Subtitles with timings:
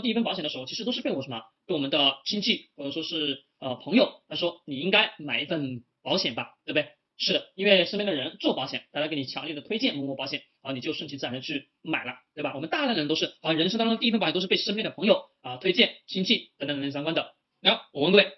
[0.00, 1.42] 第一份保险的时候，其实都是被我什么？
[1.66, 6.88] 被我们的亲戚或者说是呃朋友，他说你应该买一份保险吧，对不对？
[7.20, 12.52] 是的，因为身边的人做保险，大家给你强烈的推荐某某保险啊，你就顺其自然的去买了，对吧？
[12.54, 17.34] 我们大量的人都是啊，人生当中第一份保险都是被身边的朋友啊推荐、亲戚等等等等相关的。
[17.60, 18.32] 然后我问各位，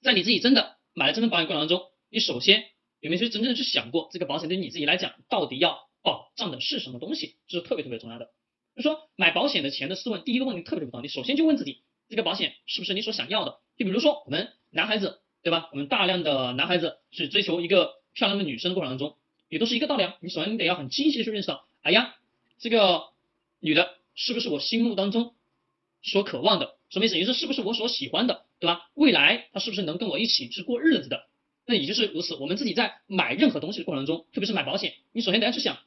[0.00, 2.64] 在你自己真的买了这份保险过程当中，你首先
[3.00, 7.36] 有没有去真正的去想过，这个保险对你自己来讲到底要保障的是什么东西？
[7.46, 8.30] 这是特别特别重要的。
[8.78, 13.58] 就说买保险的前的四问，第一个问题特别不同，你首先就问自己，这个保险是不是你所想要的？
[13.76, 15.68] 就比如说我们男孩子，对吧？
[15.72, 17.98] 我们大量的男孩子去追求一个。
[18.14, 19.16] 漂亮的女生过程当中，
[19.48, 20.16] 也都是一个道理啊。
[20.18, 22.16] 你首先你得要很清晰的去认识到，哎呀，
[22.58, 23.10] 这个
[23.60, 25.34] 女的是不是我心目当中
[26.02, 26.74] 所渴望的？
[26.90, 27.16] 什么意思？
[27.16, 28.90] 也就是是不是我所喜欢的，对吧？
[28.94, 31.28] 未来她是不是能跟我一起去过日子的？
[31.64, 32.34] 那也就是如此。
[32.34, 35.78] 我们自己在买任何东西的过程中，特别是买保险，你首先得要去想，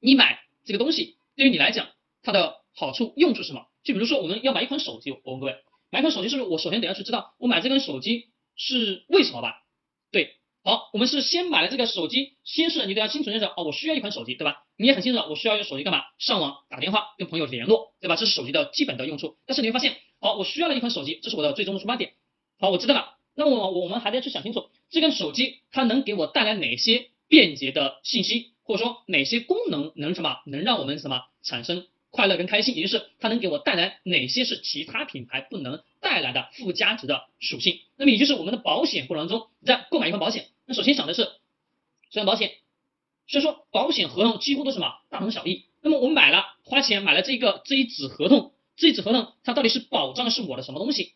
[0.00, 1.88] 你买这个东西对于你来讲，
[2.22, 3.66] 它的好处用处是什么？
[3.82, 5.56] 就比如说我们要买一款手机，我问各位，
[5.90, 9.62] 买一款手机是不是我首先得要去知道，我买这款手机是为什么吧？
[10.10, 10.36] 对。
[10.62, 14.64] 好，我们是先买了这个手机，先是你得要清楚认识哦，我需要一款手机，对吧？
[14.76, 16.02] 你也很清楚，我需要用手机干嘛？
[16.18, 18.16] 上网、打电话、跟朋友联络，对吧？
[18.16, 19.38] 这是手机的基本的用处。
[19.46, 22.12] 但是你会发现，好，我需要了一款手机，这是我的最终的出发点。
[22.58, 23.14] 好，我知道了。
[23.34, 37.80] 那么我们还得去想清楚，这个手机它能给我带来哪些便捷的信息，或者说哪些功能能什么能让我们什么产生快乐跟开心，也就是它能给我带来哪些是其他品牌不能带来的附加值的属性。
[37.96, 40.48] 那么也就是我们的保险过程当中，在购买一份保险。
[40.66, 41.28] 那首先想的是，
[42.10, 42.52] 这样保险，
[43.26, 45.66] 所以说保险合同几乎都什么大同小异。
[45.82, 51.14] 那么我买了，花钱买了这个这一纸合同，这一纸合同它到底是保障的是我的什么东西？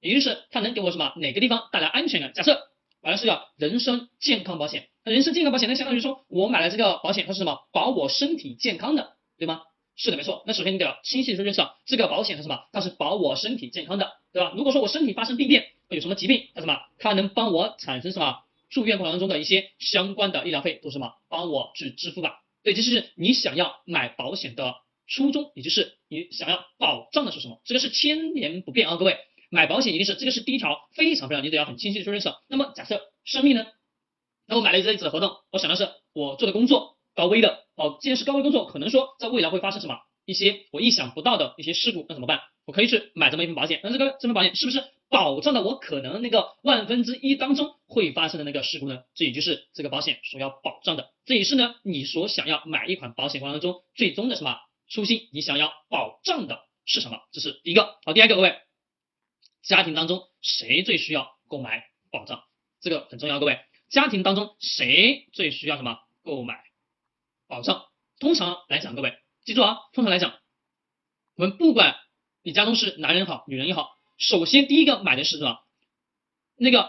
[0.00, 2.32] 也就是它能给我什么哪个地方带来安全感？
[2.32, 2.70] 假设
[3.02, 9.62] 买的是个人身健康保险，那人身健康保险那相当于说我买了这个保险，它是什么保我身体健康的，对吗？
[10.02, 10.42] 是的，没错。
[10.46, 14.50] 那首先你得要清晰的去认识到这个保险是什么，它是保我身体健康的，对吧？
[14.56, 18.38] 如果说我身体发生病变，有什么疾病，它什么，它能帮我产生什么？
[18.70, 21.12] 住院过程当中的一些相关的医疗费都什么？
[21.28, 22.40] 帮我去支付吧。
[22.62, 27.60] 对，这就是你想要买保险的初衷，也就是你想要保障的是什么？
[27.66, 29.18] 这个是千年不变啊，各位，
[29.50, 32.32] 买保险一定是这个是第一条非常非常你得要很清晰的去认识。
[32.48, 33.66] 那么假设生命呢？
[34.46, 42.40] 那我买了这一纸合同，我想的是我做的工作高危的哦，既然是高危工作，可能说在未来会发生什么一些我意想不到的一些事故，那怎么办？
[42.66, 43.80] 我可以去买这么一份保险。
[43.82, 44.84] 那这个这份保险是不是？
[45.08, 49.02] 保障了我可能那个万分之一当中会发生的那个事故呢？
[49.16, 55.28] 这也就是这个保险所要保障的，这也是呢你所想要买一款保险过程当中最终的什么初心？
[55.32, 57.18] 你想要保障的是什么？
[57.32, 57.98] 这是第一个。
[58.04, 58.56] 好，第二个，各位，
[59.64, 62.44] 家庭当中谁最需要购买保障？
[62.80, 66.62] 这个很重要，各位，家庭当中谁最需要什么购买
[67.50, 67.84] 保障？
[68.20, 70.32] 通常来讲，各位记住啊，通常来讲，
[71.34, 71.96] 我们不管
[72.42, 73.90] 你家中是男人好，女人也好。
[74.16, 75.58] 首先，第一个买的是什么？
[76.56, 76.88] 那个